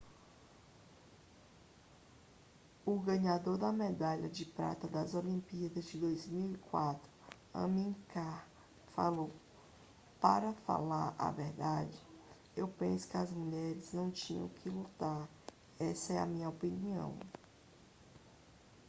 [2.83, 6.99] o ganhador da medalha de prata das olimpíadas de 2004
[7.53, 8.41] amir khan
[8.95, 9.29] falou
[10.19, 11.95] para falar a verdade
[12.57, 15.29] eu penso que as mulheres não tinham que lutar
[15.79, 17.13] essa é a minha opinião